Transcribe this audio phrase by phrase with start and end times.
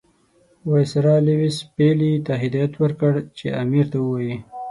[0.69, 4.35] وایسرا لیویس پیلي ته هدایت ورکړ چې امیر ته ووایي.